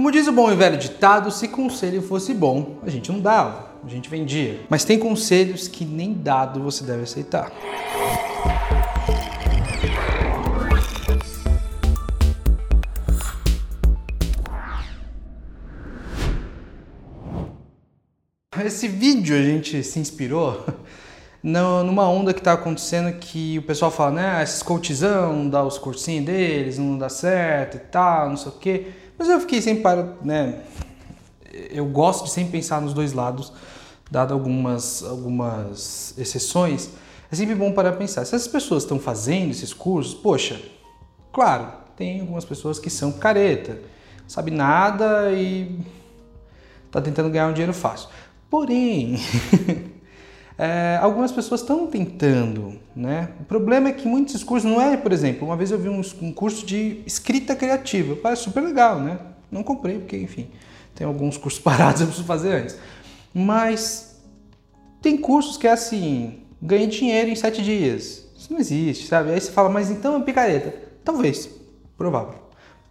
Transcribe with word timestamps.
Como 0.00 0.10
diz 0.10 0.26
o 0.26 0.32
bom 0.32 0.50
e 0.50 0.56
velho 0.56 0.78
ditado, 0.78 1.30
se 1.30 1.46
conselho 1.46 2.00
fosse 2.00 2.32
bom, 2.32 2.78
a 2.82 2.88
gente 2.88 3.12
não 3.12 3.20
dava, 3.20 3.68
a 3.84 3.86
gente 3.86 4.08
vendia. 4.08 4.58
Mas 4.66 4.82
tem 4.82 4.98
conselhos 4.98 5.68
que 5.68 5.84
nem 5.84 6.14
dado 6.14 6.58
você 6.62 6.84
deve 6.84 7.02
aceitar. 7.02 7.52
Esse 18.64 18.88
vídeo 18.88 19.36
a 19.36 19.42
gente 19.42 19.82
se 19.82 19.98
inspirou 19.98 20.64
numa 21.44 22.08
onda 22.08 22.32
que 22.32 22.40
está 22.40 22.54
acontecendo 22.54 23.12
que 23.18 23.58
o 23.58 23.62
pessoal 23.62 23.90
fala, 23.90 24.12
né, 24.12 24.42
esses 24.42 24.62
coachzão, 24.62 25.34
não 25.34 25.50
dá 25.50 25.62
os 25.62 25.76
cursinhos 25.76 26.24
deles, 26.24 26.78
não 26.78 26.96
dá 26.96 27.10
certo 27.10 27.76
e 27.76 27.80
tal, 27.80 28.30
não 28.30 28.36
sei 28.38 28.50
o 28.50 28.54
quê. 28.54 28.86
Mas 29.20 29.28
eu 29.28 29.38
fiquei 29.38 29.60
sempre 29.60 29.82
para, 29.82 30.14
né, 30.22 30.62
eu 31.70 31.84
gosto 31.84 32.24
de 32.24 32.30
sempre 32.30 32.52
pensar 32.52 32.80
nos 32.80 32.94
dois 32.94 33.12
lados, 33.12 33.52
dado 34.10 34.32
algumas, 34.32 35.04
algumas 35.04 36.14
exceções, 36.16 36.88
é 37.30 37.36
sempre 37.36 37.54
bom 37.54 37.70
para 37.70 37.92
pensar. 37.92 38.24
Se 38.24 38.34
essas 38.34 38.48
pessoas 38.48 38.82
estão 38.82 38.98
fazendo 38.98 39.50
esses 39.50 39.74
cursos, 39.74 40.14
poxa, 40.14 40.58
claro, 41.34 41.70
tem 41.98 42.22
algumas 42.22 42.46
pessoas 42.46 42.78
que 42.78 42.88
são 42.88 43.12
careta, 43.12 43.82
sabe 44.26 44.50
nada 44.50 45.30
e 45.32 45.78
está 46.86 47.02
tentando 47.02 47.28
ganhar 47.28 47.48
um 47.48 47.52
dinheiro 47.52 47.74
fácil. 47.74 48.08
Porém, 48.48 49.20
é, 50.62 50.98
algumas 51.00 51.32
pessoas 51.32 51.62
estão 51.62 51.86
tentando, 51.86 52.78
né? 52.94 53.30
O 53.40 53.44
problema 53.44 53.88
é 53.88 53.92
que 53.92 54.06
muitos 54.06 54.44
cursos 54.44 54.70
não 54.70 54.78
é, 54.78 54.94
por 54.94 55.10
exemplo, 55.10 55.48
uma 55.48 55.56
vez 55.56 55.70
eu 55.70 55.78
vi 55.78 55.88
um, 55.88 56.02
um 56.20 56.34
curso 56.34 56.66
de 56.66 57.00
escrita 57.06 57.56
criativa, 57.56 58.14
parece 58.14 58.42
super 58.42 58.62
legal, 58.62 59.00
né? 59.00 59.18
Não 59.50 59.62
comprei 59.62 59.98
porque, 59.98 60.18
enfim, 60.18 60.50
tem 60.94 61.06
alguns 61.06 61.38
cursos 61.38 61.58
parados 61.64 62.02
eu 62.02 62.08
preciso 62.08 62.26
fazer 62.26 62.52
antes. 62.52 62.76
Mas 63.32 64.20
tem 65.00 65.16
cursos 65.16 65.56
que 65.56 65.66
é 65.66 65.72
assim, 65.72 66.40
ganhe 66.60 66.86
dinheiro 66.88 67.30
em 67.30 67.36
sete 67.36 67.62
dias. 67.62 68.26
Isso 68.36 68.52
não 68.52 68.60
existe, 68.60 69.06
sabe? 69.06 69.30
Aí 69.30 69.40
você 69.40 69.50
fala, 69.50 69.70
mas 69.70 69.90
então 69.90 70.14
é 70.14 70.20
picareta. 70.20 70.74
Talvez, 71.02 71.48
provável. 71.96 72.34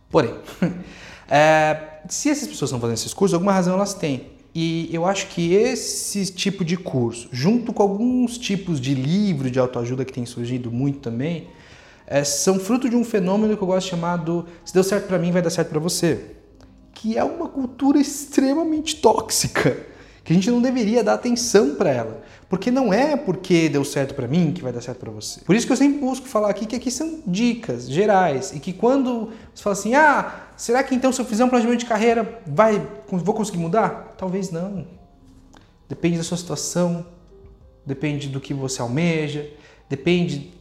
Porém, 0.09 0.33
é, 1.29 1.99
se 2.09 2.31
essas 2.31 2.47
pessoas 2.47 2.69
estão 2.69 2.79
fazendo 2.79 2.97
esses 2.97 3.13
cursos, 3.13 3.35
alguma 3.35 3.53
razão 3.53 3.75
elas 3.75 3.93
têm. 3.93 4.38
E 4.53 4.89
eu 4.91 5.05
acho 5.05 5.27
que 5.27 5.53
esse 5.53 6.25
tipo 6.33 6.65
de 6.65 6.75
curso, 6.75 7.29
junto 7.31 7.71
com 7.71 7.83
alguns 7.83 8.37
tipos 8.37 8.81
de 8.81 8.95
livro 8.95 9.49
de 9.49 9.59
autoajuda 9.59 10.03
que 10.03 10.11
tem 10.11 10.25
surgido 10.25 10.71
muito 10.71 10.99
também, 10.99 11.47
é, 12.07 12.23
são 12.23 12.59
fruto 12.59 12.89
de 12.89 12.95
um 12.95 13.03
fenômeno 13.03 13.55
que 13.55 13.61
eu 13.61 13.67
gosto 13.67 13.85
de 13.85 13.91
chamar 13.91 14.17
do 14.17 14.45
se 14.65 14.73
deu 14.73 14.83
certo 14.83 15.07
para 15.07 15.19
mim, 15.19 15.31
vai 15.31 15.43
dar 15.43 15.51
certo 15.51 15.69
para 15.69 15.79
você. 15.79 16.35
Que 16.93 17.15
é 17.17 17.23
uma 17.23 17.47
cultura 17.47 17.99
extremamente 17.99 18.95
tóxica, 18.95 19.77
que 20.23 20.33
a 20.33 20.35
gente 20.35 20.49
não 20.49 20.59
deveria 20.59 21.03
dar 21.03 21.13
atenção 21.13 21.75
para 21.75 21.91
ela. 21.91 22.23
Porque 22.49 22.71
não 22.71 22.91
é 22.91 23.15
porque 23.15 23.69
deu 23.69 23.85
certo 23.85 24.15
para 24.15 24.27
mim 24.27 24.51
que 24.51 24.63
vai 24.63 24.73
dar 24.73 24.81
certo 24.81 24.97
para 24.97 25.11
você. 25.11 25.41
Por 25.41 25.55
isso 25.55 25.67
que 25.67 25.71
eu 25.71 25.77
sempre 25.77 25.99
busco 25.99 26.27
falar 26.27 26.49
aqui 26.49 26.65
que 26.65 26.75
aqui 26.75 26.89
são 26.89 27.21
dicas 27.27 27.87
gerais 27.87 28.51
e 28.55 28.59
que 28.59 28.73
quando 28.73 29.29
você 29.53 29.61
fala 29.61 29.73
assim, 29.75 29.93
ah, 29.93 30.48
será 30.61 30.83
que 30.83 30.93
então 30.93 31.11
se 31.11 31.21
eu 31.21 31.25
fizer 31.25 31.43
um 31.43 31.49
planejamento 31.49 31.79
de 31.79 31.85
carreira 31.85 32.41
vai, 32.45 32.85
vou 33.07 33.33
conseguir 33.33 33.57
mudar? 33.57 34.15
Talvez 34.17 34.51
não. 34.51 34.85
Depende 35.87 36.17
da 36.17 36.23
sua 36.23 36.37
situação, 36.37 37.05
depende 37.85 38.27
do 38.27 38.39
que 38.39 38.53
você 38.53 38.81
almeja, 38.81 39.49
depende 39.89 40.53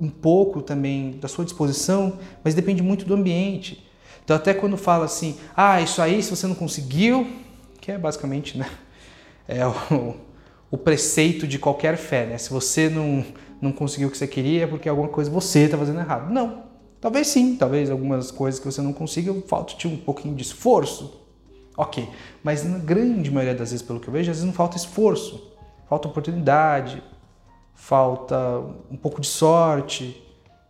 um 0.00 0.10
pouco 0.10 0.60
também 0.60 1.12
da 1.20 1.28
sua 1.28 1.44
disposição, 1.44 2.18
mas 2.42 2.54
depende 2.54 2.82
muito 2.82 3.04
do 3.04 3.14
ambiente. 3.14 3.88
Então 4.24 4.34
até 4.34 4.52
quando 4.52 4.76
fala 4.76 5.04
assim, 5.04 5.38
ah, 5.56 5.80
isso 5.80 6.02
aí 6.02 6.22
se 6.22 6.30
você 6.30 6.46
não 6.46 6.54
conseguiu, 6.54 7.26
que 7.80 7.92
é 7.92 7.98
basicamente, 7.98 8.58
né, 8.58 8.68
é 9.46 9.64
o 9.66 10.16
o 10.74 10.76
preceito 10.76 11.46
de 11.46 11.56
qualquer 11.56 11.96
fé, 11.96 12.26
né? 12.26 12.36
Se 12.36 12.50
você 12.50 12.88
não, 12.88 13.24
não 13.62 13.70
conseguiu 13.70 14.08
o 14.08 14.10
que 14.10 14.18
você 14.18 14.26
queria 14.26 14.64
é 14.64 14.66
porque 14.66 14.88
alguma 14.88 15.06
coisa 15.06 15.30
você 15.30 15.60
está 15.60 15.78
fazendo 15.78 16.00
errado. 16.00 16.32
Não. 16.32 16.63
Talvez 17.04 17.26
sim, 17.26 17.54
talvez 17.54 17.90
algumas 17.90 18.30
coisas 18.30 18.58
que 18.58 18.64
você 18.64 18.80
não 18.80 18.90
consiga, 18.90 19.34
falta-te 19.46 19.86
um 19.86 19.94
pouquinho 19.94 20.34
de 20.34 20.42
esforço. 20.42 21.20
Ok, 21.76 22.08
mas 22.42 22.64
na 22.64 22.78
grande 22.78 23.30
maioria 23.30 23.54
das 23.54 23.72
vezes, 23.72 23.84
pelo 23.84 24.00
que 24.00 24.08
eu 24.08 24.12
vejo, 24.12 24.30
às 24.30 24.38
vezes 24.38 24.46
não 24.46 24.54
falta 24.54 24.78
esforço, 24.78 25.52
falta 25.86 26.08
oportunidade, 26.08 27.02
falta 27.74 28.58
um 28.90 28.96
pouco 28.96 29.20
de 29.20 29.26
sorte, 29.26 30.18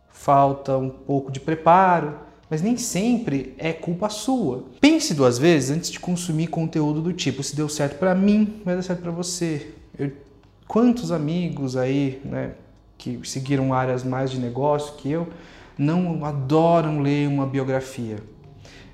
falta 0.09 0.77
um 0.77 0.89
pouco 0.89 1.31
de 1.31 1.39
preparo, 1.39 2.19
mas 2.49 2.61
nem 2.61 2.75
sempre 2.75 3.55
é 3.57 3.71
culpa 3.71 4.09
sua. 4.09 4.65
Pense 4.81 5.13
duas 5.13 5.37
vezes 5.37 5.71
antes 5.71 5.89
de 5.89 6.01
consumir 6.01 6.47
conteúdo 6.47 6.99
do 6.99 7.13
tipo: 7.13 7.41
se 7.43 7.55
deu 7.55 7.69
certo 7.69 7.97
para 7.97 8.13
mim, 8.13 8.61
vai 8.65 8.75
dar 8.75 8.81
certo 8.81 9.03
para 9.03 9.11
você. 9.11 9.73
Eu, 9.97 10.11
quantos 10.67 11.13
amigos 11.13 11.77
aí, 11.77 12.19
né, 12.25 12.55
que 12.97 13.21
seguiram 13.23 13.73
áreas 13.73 14.03
mais 14.03 14.31
de 14.31 14.37
negócio 14.37 14.95
que 14.95 15.09
eu, 15.09 15.29
não 15.77 16.23
adoram 16.25 17.01
ler 17.01 17.27
uma 17.27 17.45
biografia? 17.45 18.17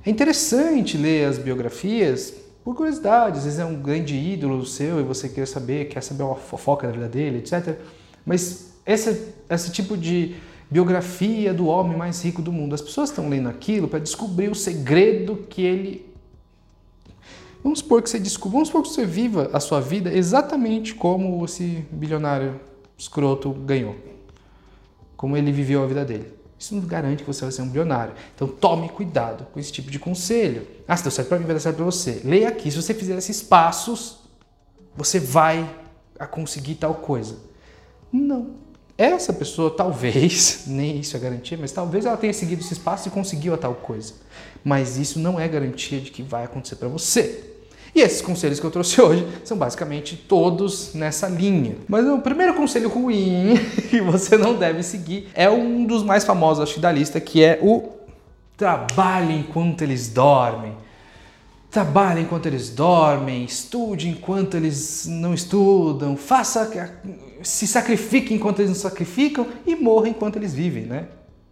É 0.06 0.10
interessante 0.10 0.98
ler 0.98 1.26
as 1.26 1.38
biografias 1.38 2.34
por 2.64 2.76
curiosidade, 2.76 3.40
às 3.40 3.44
vezes 3.46 3.60
é 3.60 3.66
um 3.66 3.82
grande 3.82 4.16
ídolo 4.16 4.66
seu 4.66 5.00
e 5.00 5.04
você 5.04 5.28
quer 5.28 5.48
saber, 5.48 5.86
quer 5.86 6.02
saber 6.02 6.24
uma 6.24 6.36
fofoca 6.36 6.88
da 6.88 6.94
vida 6.94 7.08
dele, 7.08 7.40
etc. 7.40 7.78
Mas 8.26 8.74
esse, 8.86 9.34
esse 9.50 9.72
tipo 9.72 9.98
de 9.98 10.36
biografia 10.70 11.54
do 11.54 11.66
homem 11.68 11.98
mais 11.98 12.24
rico 12.24 12.42
do 12.42 12.52
mundo, 12.52 12.76
as 12.76 12.82
pessoas 12.82 13.10
estão 13.10 13.28
lendo 13.28 13.50
aquilo 13.50 13.88
para 13.88 14.00
descobrir 14.00 14.50
o 14.50 14.56
segredo 14.56 15.46
que 15.50 15.64
ele 15.64 16.12
Vamos 17.64 17.80
supor 17.80 18.02
que 18.02 18.10
você 18.10 18.20
descubra, 18.20 18.54
vamos 18.54 18.70
supor 18.70 18.82
que 18.82 18.90
você 18.90 19.06
viva 19.06 19.50
a 19.54 19.60
sua 19.60 19.80
vida 19.80 20.12
exatamente 20.12 20.96
como 20.96 21.46
esse 21.46 21.86
bilionário 21.92 22.60
escroto 22.98 23.52
ganhou. 23.52 23.96
Como 25.16 25.38
ele 25.38 25.52
viveu 25.52 25.84
a 25.84 25.86
vida 25.86 26.04
dele. 26.04 26.41
Isso 26.62 26.76
não 26.76 26.84
garante 26.84 27.24
que 27.24 27.28
você 27.28 27.42
vai 27.42 27.52
ser 27.52 27.64
um 27.64 27.68
bilionário. 27.68 28.14
Então 28.36 28.48
tome 28.48 28.88
cuidado 28.88 29.48
com 29.52 29.60
esse 29.60 29.72
tipo 29.72 29.90
de 29.90 29.98
conselho. 29.98 30.68
Ah, 30.88 30.96
se 30.96 31.02
deu 31.02 31.12
certo 31.12 31.30
para 31.30 31.40
mim, 31.40 31.46
vai 31.46 31.56
dar 31.56 31.60
certo 31.60 31.78
para 31.78 31.86
você. 31.86 32.22
Leia 32.24 32.50
aqui. 32.50 32.70
Se 32.70 32.80
você 32.80 32.94
fizer 32.94 33.18
esses 33.18 33.42
passos, 33.42 34.20
você 34.96 35.20
vai 35.20 35.68
a 36.20 36.28
conseguir 36.28 36.76
tal 36.76 36.94
coisa. 36.94 37.38
Não. 38.14 38.52
Essa 38.96 39.34
pessoa 39.34 39.72
talvez, 39.72 40.66
nem 40.70 41.00
isso 41.00 41.18
é 41.18 41.20
garantia, 41.20 41.58
mas 41.60 41.72
talvez 41.72 42.06
ela 42.06 42.16
tenha 42.16 42.32
seguido 42.32 42.62
esses 42.62 42.78
passos 42.78 43.08
e 43.08 43.10
conseguiu 43.10 43.56
a 43.56 43.58
tal 43.58 43.74
coisa. 43.74 44.14
Mas 44.64 44.98
isso 44.98 45.18
não 45.18 45.40
é 45.40 45.48
garantia 45.48 46.00
de 46.00 46.12
que 46.12 46.22
vai 46.22 46.44
acontecer 46.44 46.76
para 46.76 46.88
você. 46.88 47.51
E 47.94 48.00
esses 48.00 48.22
conselhos 48.22 48.60
que 48.60 48.66
eu 48.66 48.72
trouxe 48.72 49.00
hoje 49.02 49.28
são 49.44 49.58
basicamente 49.58 50.16
todos 50.16 50.94
nessa 50.94 51.28
linha. 51.28 51.76
Mas 51.88 52.08
o 52.08 52.20
primeiro 52.20 52.54
conselho 52.54 52.90
ruim 52.90 53.56
que 53.90 54.02
você 54.02 54.38
não 54.38 54.56
deve 54.56 54.84
seguir 54.84 55.30
é 55.34 55.50
um 55.50 55.86
dos 55.86 56.04
mais 56.04 56.24
famosos, 56.24 56.64
acho 56.64 56.80
da 56.80 56.92
lista, 56.92 57.20
que 57.20 57.44
é 57.44 57.60
o 57.62 57.90
trabalhe 58.56 59.34
enquanto 59.34 59.82
eles 59.82 60.08
dormem. 60.08 60.74
Trabalhe 61.70 62.22
enquanto 62.22 62.48
eles 62.48 62.70
dormem, 62.70 63.46
estude 63.46 64.10
enquanto 64.10 64.56
eles 64.56 65.06
não 65.08 65.34
estudam, 65.34 66.18
faça, 66.18 66.70
se 67.42 67.66
sacrifique 67.66 68.34
enquanto 68.34 68.60
eles 68.60 68.72
não 68.72 68.78
sacrificam 68.78 69.48
e 69.66 69.74
morra 69.74 70.10
enquanto 70.10 70.36
eles 70.36 70.54
vivem, 70.54 70.84
né? 70.84 71.08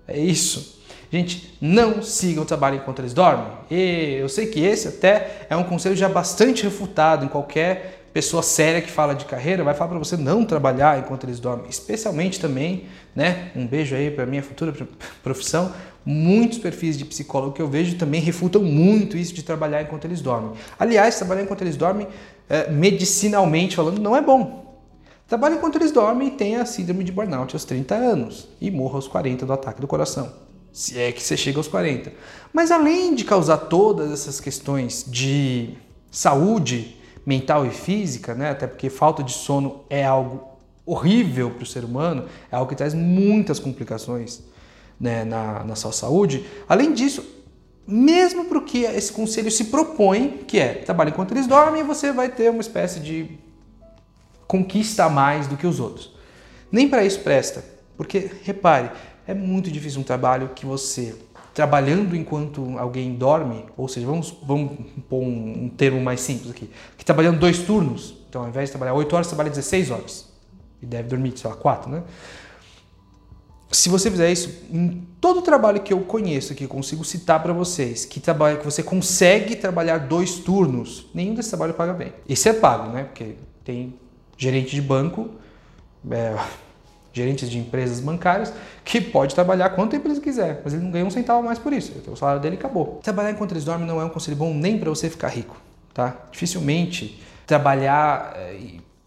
É 0.05 0.19
isso. 0.19 0.78
Gente, 1.11 1.57
não 1.59 2.03
sigam 2.03 2.43
o 2.43 2.45
trabalho 2.45 2.77
enquanto 2.77 2.99
eles 2.99 3.13
dormem. 3.13 3.47
E 3.71 4.17
eu 4.19 4.29
sei 4.29 4.45
que 4.45 4.59
esse 4.59 4.87
até 4.87 5.47
é 5.49 5.55
um 5.55 5.63
conselho 5.63 5.95
já 5.95 6.07
bastante 6.07 6.63
refutado 6.63 7.25
em 7.25 7.27
qualquer 7.27 8.05
pessoa 8.13 8.43
séria 8.43 8.81
que 8.81 8.91
fala 8.91 9.13
de 9.13 9.25
carreira, 9.25 9.63
vai 9.63 9.73
falar 9.73 9.91
para 9.91 9.99
você 9.99 10.17
não 10.17 10.45
trabalhar 10.45 10.99
enquanto 10.99 11.23
eles 11.23 11.39
dormem. 11.39 11.67
Especialmente 11.67 12.39
também, 12.39 12.85
né? 13.15 13.51
Um 13.55 13.65
beijo 13.65 13.95
aí 13.95 14.11
para 14.11 14.25
minha 14.25 14.43
futura 14.43 14.71
profissão. 15.23 15.73
Muitos 16.05 16.59
perfis 16.59 16.97
de 16.97 17.05
psicólogo 17.05 17.53
que 17.53 17.61
eu 17.61 17.67
vejo 17.67 17.97
também 17.97 18.21
refutam 18.21 18.61
muito 18.61 19.17
isso 19.17 19.33
de 19.33 19.41
trabalhar 19.41 19.81
enquanto 19.81 20.05
eles 20.05 20.21
dormem. 20.21 20.53
Aliás, 20.77 21.17
trabalhar 21.17 21.41
enquanto 21.41 21.61
eles 21.61 21.75
dormem, 21.75 22.07
é, 22.47 22.69
medicinalmente 22.69 23.75
falando, 23.75 23.99
não 23.99 24.15
é 24.15 24.21
bom. 24.21 24.79
Trabalhe 25.27 25.55
enquanto 25.55 25.75
eles 25.75 25.91
dormem 25.91 26.29
e 26.29 26.31
tenha 26.31 26.61
a 26.61 26.65
síndrome 26.65 27.03
de 27.03 27.11
burnout 27.11 27.55
aos 27.55 27.63
30 27.63 27.95
anos 27.95 28.47
e 28.61 28.69
morra 28.69 28.95
aos 28.95 29.07
40 29.07 29.45
do 29.45 29.53
ataque 29.53 29.81
do 29.81 29.87
coração 29.87 30.48
se 30.79 30.97
é 30.97 31.11
que 31.11 31.21
você 31.21 31.35
chega 31.35 31.57
aos 31.57 31.67
40. 31.67 32.13
Mas 32.53 32.71
além 32.71 33.13
de 33.13 33.25
causar 33.25 33.57
todas 33.57 34.13
essas 34.13 34.39
questões 34.39 35.03
de 35.05 35.77
saúde 36.09 36.95
mental 37.25 37.65
e 37.65 37.69
física, 37.69 38.33
né, 38.33 38.51
até 38.51 38.65
porque 38.65 38.89
falta 38.89 39.21
de 39.21 39.33
sono 39.33 39.81
é 39.89 40.05
algo 40.05 40.47
horrível 40.85 41.51
para 41.51 41.63
o 41.63 41.65
ser 41.65 41.83
humano, 41.83 42.27
é 42.49 42.55
algo 42.55 42.69
que 42.69 42.77
traz 42.77 42.93
muitas 42.93 43.59
complicações 43.59 44.41
né, 44.97 45.25
na, 45.25 45.65
na 45.65 45.75
sua 45.75 45.91
saúde. 45.91 46.45
Além 46.67 46.93
disso, 46.93 47.25
mesmo 47.85 48.45
para 48.45 48.57
o 48.57 48.63
que 48.63 48.85
esse 48.85 49.11
conselho 49.11 49.51
se 49.51 49.65
propõe, 49.65 50.45
que 50.47 50.59
é 50.59 50.75
trabalhar 50.75 51.11
enquanto 51.11 51.33
eles 51.33 51.45
dormem, 51.45 51.83
você 51.83 52.13
vai 52.13 52.29
ter 52.29 52.49
uma 52.49 52.61
espécie 52.61 53.01
de 53.01 53.37
conquista 54.47 55.03
a 55.03 55.09
mais 55.09 55.45
do 55.45 55.57
que 55.57 55.67
os 55.67 55.77
outros. 55.77 56.15
Nem 56.71 56.87
para 56.87 57.03
isso 57.03 57.19
presta, 57.19 57.65
porque 57.97 58.31
repare, 58.43 58.91
é 59.29 59.33
muito 59.35 59.69
difícil 59.69 60.01
um 60.01 60.03
trabalho 60.03 60.49
que 60.55 60.65
você 60.65 61.15
trabalhando 61.53 62.15
enquanto 62.15 62.79
alguém 62.79 63.13
dorme, 63.13 63.63
ou 63.77 63.87
seja, 63.87 64.07
vamos, 64.07 64.35
vamos 64.41 64.71
pôr 65.07 65.21
um, 65.21 65.65
um 65.65 65.69
termo 65.69 66.01
mais 66.01 66.21
simples 66.21 66.49
aqui, 66.49 66.67
que 66.97 67.05
trabalhando 67.05 67.39
dois 67.39 67.59
turnos, 67.59 68.15
então 68.27 68.41
ao 68.41 68.49
invés 68.49 68.69
de 68.69 68.71
trabalhar 68.71 68.95
8 68.95 69.15
horas, 69.15 69.27
trabalha 69.27 69.49
16 69.49 69.91
horas. 69.91 70.29
E 70.81 70.85
deve 70.85 71.09
dormir, 71.09 71.37
sei 71.37 71.49
lá, 71.49 71.55
4, 71.55 71.91
né? 71.91 72.03
Se 73.71 73.87
você 73.87 74.09
fizer 74.09 74.31
isso, 74.31 74.63
em 74.71 75.05
todo 75.21 75.43
trabalho 75.43 75.81
que 75.81 75.93
eu 75.93 75.99
conheço, 76.01 76.55
que 76.55 76.63
eu 76.63 76.69
consigo 76.69 77.03
citar 77.03 77.43
para 77.43 77.53
vocês, 77.53 78.05
que 78.05 78.19
trabalha, 78.19 78.57
que 78.57 78.65
você 78.65 78.81
consegue 78.81 79.55
trabalhar 79.55 79.99
dois 79.99 80.39
turnos, 80.39 81.07
nenhum 81.13 81.35
desse 81.35 81.49
trabalho 81.49 81.75
paga 81.75 81.93
bem. 81.93 82.13
Esse 82.27 82.49
é 82.49 82.53
pago, 82.53 82.91
né? 82.91 83.03
Porque 83.03 83.35
tem 83.63 83.93
gerente 84.37 84.71
de 84.71 84.81
banco, 84.81 85.29
é, 86.09 86.35
gerentes 87.13 87.49
de 87.49 87.57
empresas 87.57 87.99
bancárias, 87.99 88.53
que 88.83 89.01
pode 89.01 89.35
trabalhar 89.35 89.69
quanto 89.71 89.91
tempo 89.91 90.07
ele 90.07 90.19
quiser, 90.19 90.61
mas 90.63 90.73
ele 90.73 90.83
não 90.83 90.91
ganha 90.91 91.05
um 91.05 91.09
centavo 91.09 91.43
mais 91.43 91.59
por 91.59 91.73
isso. 91.73 91.93
Então 91.95 92.13
o 92.13 92.17
salário 92.17 92.41
dele 92.41 92.55
acabou. 92.55 92.99
Trabalhar 93.03 93.31
enquanto 93.31 93.51
eles 93.51 93.65
dormem 93.65 93.87
não 93.87 93.99
é 93.99 94.05
um 94.05 94.09
conselho 94.09 94.37
bom 94.37 94.53
nem 94.53 94.77
para 94.77 94.89
você 94.89 95.09
ficar 95.09 95.29
rico, 95.29 95.57
tá? 95.93 96.15
Dificilmente 96.31 97.21
trabalhar 97.45 98.33
é, 98.35 98.57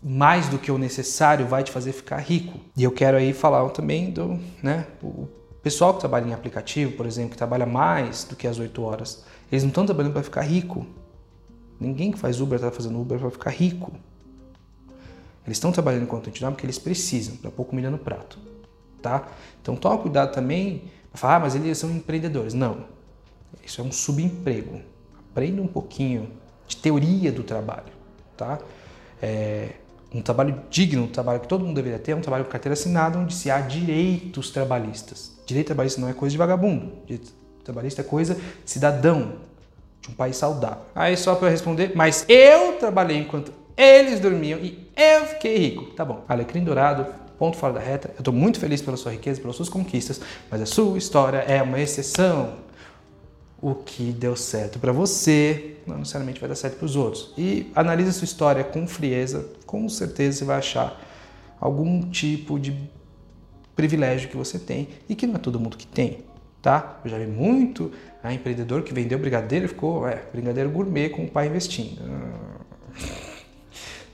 mais 0.03 0.49
do 0.49 0.59
que 0.59 0.73
o 0.73 0.79
necessário 0.79 1.47
vai 1.47 1.63
te 1.63 1.71
fazer 1.71 1.93
ficar 1.93 2.19
rico. 2.19 2.59
E 2.77 2.83
eu 2.83 2.91
quero 2.91 3.17
aí 3.17 3.33
falar 3.33 3.69
também 3.71 4.11
do, 4.11 4.39
né, 4.63 4.87
o 5.03 5.29
pessoal 5.63 5.95
que 5.95 6.01
trabalha 6.01 6.29
em 6.29 6.35
aplicativo, 6.35 6.93
por 6.93 7.07
exemplo, 7.07 7.31
que 7.31 7.37
trabalha 7.37 7.65
mais 7.65 8.25
do 8.25 8.35
que 8.35 8.49
as 8.49 8.59
8 8.59 8.83
horas, 8.83 9.25
eles 9.51 9.63
não 9.63 9.69
estão 9.69 9.87
trabalhando 9.87 10.13
para 10.13 10.23
ficar 10.23 10.43
rico. 10.43 10.85
Ninguém 11.79 12.11
que 12.11 12.19
faz 12.19 12.41
Uber 12.41 12.57
está 12.57 12.71
fazendo 12.71 13.01
Uber 13.01 13.19
para 13.19 13.31
ficar 13.31 13.51
rico. 13.51 13.93
Eles 15.47 15.57
estão 15.57 15.73
trabalhando 15.73 16.05
enquanto 16.05 16.31
dorme 16.31 16.55
porque 16.55 16.67
eles 16.67 16.79
precisam, 16.79 17.37
para 17.37 17.51
pôr 17.51 17.65
comida 17.65 17.91
no 17.91 17.99
prato, 17.99 18.39
tá? 19.01 19.29
Então 19.61 19.75
toma 19.75 19.99
cuidado 19.99 20.33
também, 20.33 20.85
falar, 21.13 21.37
ah, 21.37 21.41
mas 21.41 21.55
eles 21.55 21.77
são 21.79 21.91
empreendedores. 21.91 22.55
Não, 22.55 22.85
isso 23.65 23.81
é 23.81 23.85
um 23.85 23.93
subemprego. 23.93 24.81
Aprenda 25.31 25.61
um 25.61 25.67
pouquinho 25.67 26.31
de 26.67 26.77
teoria 26.77 27.33
do 27.33 27.43
trabalho, 27.43 27.93
tá? 28.37 28.59
É, 29.21 29.71
um 30.15 30.21
trabalho 30.21 30.63
digno, 30.71 31.05
um 31.05 31.09
trabalho 31.09 31.41
que 31.41 31.49
todo 31.49 31.65
mundo 31.65 31.75
deveria 31.75 31.99
ter, 31.99 32.13
é 32.13 32.17
um 32.17 32.21
trabalho 32.21 32.45
com 32.45 32.51
carteira 32.51 32.75
assinada, 32.75 33.19
onde 33.19 33.35
se 33.35 33.51
há 33.51 33.61
direitos 33.61 34.51
trabalhistas. 34.51 35.33
Direito 35.47 35.67
trabalhista 35.67 36.01
não 36.01 36.09
é 36.09 36.13
coisa 36.13 36.33
de 36.33 36.39
vagabundo. 36.39 36.93
Direito 37.07 37.33
trabalhista 37.65 38.03
é 38.03 38.05
coisa 38.05 38.37
cidadão 38.65 39.37
de 40.01 40.11
um 40.11 40.15
país 40.15 40.37
saudável. 40.37 40.83
Aí 40.95 41.17
só 41.17 41.35
para 41.35 41.49
responder, 41.49 41.93
mas 41.95 42.25
eu 42.29 42.75
trabalhei 42.79 43.19
enquanto 43.19 43.53
eles 43.77 44.21
dormiam 44.21 44.59
e 44.61 44.82
eu 45.03 45.27
fiquei 45.27 45.57
rico. 45.57 45.85
Tá 45.95 46.05
bom, 46.05 46.25
alecrim 46.29 46.65
dourado, 46.65 47.07
ponto 47.39 47.57
fora 47.57 47.75
da 47.75 47.81
reta. 47.81 48.11
Eu 48.15 48.21
estou 48.21 48.35
muito 48.35 48.59
feliz 48.59 48.81
pela 48.81 48.97
sua 48.97 49.13
riqueza, 49.13 49.41
pelas 49.41 49.57
suas 49.57 49.69
conquistas, 49.69 50.21
mas 50.51 50.61
a 50.61 50.67
sua 50.67 50.99
história 50.99 51.39
é 51.39 51.63
uma 51.63 51.81
exceção 51.81 52.61
o 53.61 53.77
que 53.77 54.11
deu 54.11 54.35
certo 54.35 54.81
para 54.81 54.91
você 54.91 55.73
não 55.87 55.99
necessariamente 55.99 56.41
vai 56.41 56.49
dar 56.49 56.55
certo 56.55 56.77
para 56.77 56.87
os 56.87 56.97
outros. 56.97 57.33
E 57.37 57.71
analise 57.75 58.11
a 58.11 58.13
sua 58.13 58.25
história 58.25 58.65
com 58.65 58.87
frieza, 58.87 59.47
com 59.67 59.89
certeza 59.89 60.39
você 60.39 60.45
vai 60.45 60.59
achar 60.59 61.01
algum 61.61 62.03
tipo 62.11 62.59
de 62.59 62.77
privilégio 63.75 64.29
que 64.29 64.37
você 64.37 64.59
tem 64.59 64.89
e 65.09 65.15
que 65.15 65.27
não 65.27 65.37
é 65.37 65.39
todo 65.39 65.59
mundo 65.59 65.77
que 65.77 65.87
tem, 65.87 66.19
tá? 66.61 67.01
Eu 67.05 67.11
já 67.11 67.19
vi 67.19 67.27
muito 67.27 67.91
a 68.23 68.33
empreendedor 68.33 68.83
que 68.83 68.93
vendeu 68.93 69.19
brigadeiro 69.19 69.65
e 69.65 69.69
ficou, 69.69 70.07
é, 70.07 70.23
brigadeiro 70.33 70.71
gourmet 70.71 71.09
com 71.11 71.25
o 71.25 71.29
pai 71.29 71.49
investindo. 71.49 72.01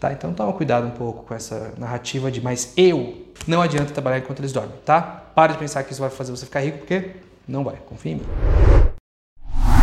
Tá? 0.01 0.13
Então 0.13 0.33
toma 0.33 0.53
cuidado 0.53 0.87
um 0.87 0.91
pouco 0.91 1.25
com 1.25 1.35
essa 1.35 1.73
narrativa 1.77 2.31
de 2.31 2.41
mas 2.41 2.73
eu 2.77 3.27
não 3.47 3.61
adianta 3.61 3.93
trabalhar 3.93 4.19
enquanto 4.19 4.39
eles 4.39 4.53
dormem, 4.53 4.75
tá? 4.85 5.03
Para 5.03 5.53
de 5.53 5.59
pensar 5.59 5.83
que 5.83 5.93
isso 5.93 6.01
vai 6.01 6.11
fazer 6.11 6.31
você 6.31 6.47
ficar 6.47 6.61
rico, 6.61 6.79
porque 6.79 7.11
não 7.49 7.65
vai, 7.65 7.77
confia 7.85 8.13
em 8.13 8.15
mim. 8.17 8.27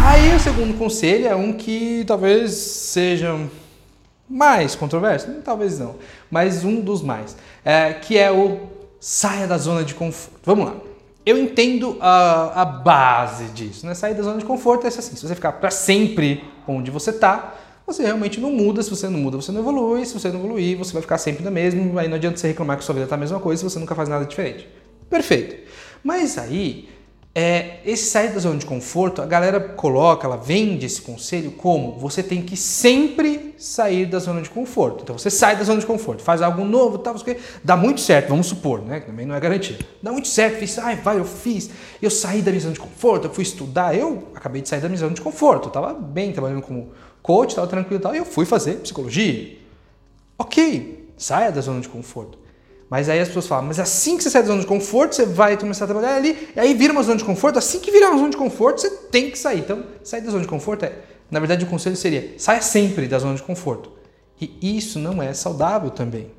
Aí 0.02 0.34
o 0.34 0.40
segundo 0.40 0.78
conselho 0.78 1.28
é 1.28 1.36
um 1.36 1.52
que 1.52 2.06
talvez 2.08 2.54
seja 2.54 3.38
mais 4.30 4.74
controverso, 4.76 5.28
talvez 5.44 5.80
não, 5.80 5.96
mas 6.32 6.64
um 6.64 6.80
dos 6.80 7.02
mais, 7.02 7.36
é, 7.64 7.94
que 7.94 8.18
é 8.18 8.32
o 8.32 8.70
saia 9.00 9.46
da 9.46 9.58
zona 9.58 9.84
de 9.84 9.94
conforto. 9.94 10.40
Vamos 10.44 10.66
lá. 10.66 10.76
Eu 11.26 11.38
entendo 11.38 11.98
a, 12.00 12.62
a 12.62 12.66
base 12.66 13.46
disso, 13.46 13.86
né? 13.86 13.94
Sair 13.94 14.14
da 14.14 14.24
zona 14.24 14.38
de 14.38 14.46
conforto 14.46 14.86
é 14.86 14.88
assim, 14.88 15.16
se 15.16 15.28
você 15.28 15.36
ficar 15.36 15.54
para 15.54 15.72
sempre 15.72 16.44
onde 16.68 16.92
você 16.92 17.10
está, 17.10 17.56
você 17.86 18.04
realmente 18.04 18.40
não 18.40 18.52
muda, 18.52 18.82
se 18.82 18.90
você 18.90 19.08
não 19.08 19.20
muda, 19.20 19.38
você 19.38 19.52
não 19.52 19.62
evolui, 19.62 20.06
se 20.06 20.14
você 20.14 20.30
não 20.30 20.40
evoluir, 20.40 20.78
você 20.78 20.94
vai 20.94 21.02
ficar 21.02 21.18
sempre 21.18 21.44
na 21.44 21.52
mesma, 21.52 22.02
aí 22.02 22.08
não 22.08 22.16
adianta 22.16 22.38
você 22.38 22.48
reclamar 22.48 22.78
que 22.78 22.84
sua 22.84 22.94
vida 22.94 23.06
está 23.06 23.16
a 23.16 23.20
mesma 23.20 23.40
coisa 23.40 23.60
se 23.60 23.70
você 23.70 23.80
nunca 23.80 23.94
faz 23.94 24.10
nada 24.10 24.26
diferente. 24.26 24.68
Perfeito. 25.10 25.56
Mas 26.04 26.38
aí 26.38 26.90
é, 27.38 27.80
esse 27.86 28.06
sair 28.06 28.32
da 28.32 28.40
zona 28.40 28.58
de 28.58 28.66
conforto, 28.66 29.22
a 29.22 29.26
galera 29.26 29.60
coloca, 29.60 30.26
ela 30.26 30.38
vende 30.38 30.86
esse 30.86 31.02
conselho 31.02 31.52
como 31.52 32.00
você 32.00 32.24
tem 32.24 32.42
que 32.42 32.56
sempre 32.56 33.54
sair 33.58 34.06
da 34.06 34.20
zona 34.20 34.42
de 34.42 34.50
conforto. 34.50 35.02
Então 35.04 35.18
você 35.18 35.30
sai 35.30 35.58
da 35.58 35.66
zona 35.66 35.82
de 35.82 35.86
conforto, 35.86 36.24
faz 36.24 36.42
algo 36.42 36.64
novo, 36.64 36.98
tal, 36.98 37.14
dá 37.62 37.76
muito 37.76 38.00
certo, 38.00 38.30
vamos 38.30 38.48
supor, 38.48 38.82
né? 38.82 39.02
Também 39.02 39.26
não 39.26 39.36
é 39.36 39.40
garantido. 39.42 39.84
Dá 40.02 40.14
muito 40.14 40.30
certo, 40.30 40.60
fiz, 40.60 40.80
ai, 40.80 40.96
vai, 40.96 41.20
eu 41.20 41.26
fiz, 41.26 41.70
eu 42.02 42.10
saí 42.10 42.42
da 42.42 42.52
minha 42.52 42.62
zona 42.62 42.74
de 42.74 42.80
conforto, 42.80 43.28
eu 43.28 43.34
fui 43.34 43.44
estudar, 43.44 43.94
eu 43.94 44.30
acabei 44.34 44.62
de 44.62 44.70
sair 44.70 44.80
da 44.80 44.88
minha 44.88 45.00
zona 45.00 45.14
de 45.14 45.20
conforto, 45.20 45.68
eu 45.68 45.72
tava 45.72 45.94
bem 45.94 46.32
trabalhando 46.32 46.62
como 46.62 46.92
coach, 47.26 47.56
tava 47.56 47.66
tranquilo 47.66 48.00
e 48.00 48.04
tal, 48.04 48.14
e 48.14 48.20
eu 48.20 48.26
fui 48.26 48.46
fazer 48.46 48.76
psicologia. 48.76 49.58
Ok, 50.38 51.10
saia 51.18 51.52
da 51.52 51.60
zona 51.60 51.82
de 51.82 51.90
conforto. 51.90 52.38
Mas 52.88 53.10
aí 53.10 53.20
as 53.20 53.30
pessoas 53.30 53.48
falam, 53.48 53.66
mas 53.66 53.80
assim 53.80 54.16
que 54.16 54.22
você 54.22 54.30
sai 54.30 54.44
da 54.44 54.50
zona 54.50 54.62
de 54.62 54.68
conforto, 54.68 55.16
você 55.16 55.26
vai 55.26 55.58
começar 55.58 55.86
a 55.86 55.88
trabalhar 55.88 56.16
ali, 56.16 56.50
e 56.56 56.60
aí 56.60 56.76
vira 56.76 56.94
uma 56.94 57.02
zona 57.02 57.18
de 57.18 57.26
conforto. 57.26 57.58
Assim 57.58 57.80
que 57.80 57.90
virar 57.90 58.12
uma 58.12 58.20
zona 58.20 58.30
de 58.30 58.38
conforto, 58.38 58.82
você 58.82 58.92
tem 58.92 59.32
que 59.32 59.40
sair. 59.40 59.62
Então, 59.62 59.84
sair 60.04 60.22
da 60.22 60.30
zona 60.30 60.44
de 60.44 60.48
conforto 60.48 60.86
é, 60.86 61.00
na 61.32 61.40
verdade, 61.40 61.66
o 61.66 61.68
conselho 61.68 61.96
seria: 61.96 62.36
saia 62.38 62.62
sempre 62.62 63.08
da 63.08 63.18
zona 63.18 63.36
de 63.36 63.42
conforto. 63.42 63.92
E 64.40 64.78
isso 64.78 65.00
não 65.00 65.24
é 65.24 65.34
saudável 65.34 65.90
também. 65.90 66.32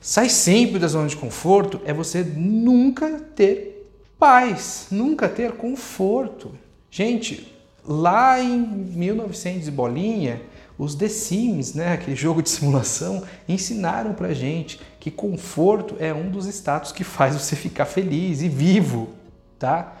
Sai 0.00 0.28
sempre 0.28 0.78
da 0.78 0.86
zona 0.86 1.08
de 1.08 1.16
conforto 1.16 1.80
é 1.84 1.92
você 1.92 2.22
nunca 2.22 3.20
ter 3.34 3.90
paz, 4.18 4.86
nunca 4.90 5.28
ter 5.28 5.52
conforto. 5.52 6.52
Gente, 6.90 7.59
lá 7.86 8.40
em 8.40 8.58
1900 8.58 9.68
e 9.68 9.70
bolinha, 9.70 10.42
os 10.78 10.94
The 10.94 11.08
Sims, 11.08 11.74
né, 11.74 11.92
aquele 11.92 12.16
jogo 12.16 12.42
de 12.42 12.48
simulação, 12.48 13.22
ensinaram 13.48 14.14
pra 14.14 14.32
gente 14.32 14.80
que 14.98 15.10
conforto 15.10 15.96
é 15.98 16.12
um 16.12 16.30
dos 16.30 16.46
status 16.46 16.92
que 16.92 17.04
faz 17.04 17.34
você 17.34 17.54
ficar 17.54 17.84
feliz 17.84 18.42
e 18.42 18.48
vivo, 18.48 19.10
tá? 19.58 19.96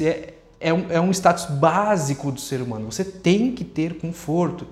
É, 0.00 0.34
é, 0.58 0.72
um, 0.72 0.86
é 0.90 1.00
um 1.00 1.10
status 1.10 1.46
básico 1.46 2.32
do 2.32 2.40
ser 2.40 2.60
humano, 2.60 2.90
você 2.90 3.04
tem 3.04 3.52
que 3.52 3.64
ter 3.64 3.98
conforto. 3.98 4.66